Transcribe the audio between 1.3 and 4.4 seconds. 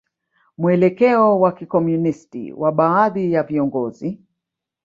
wa kikomunisti wa baadhi ya viongozi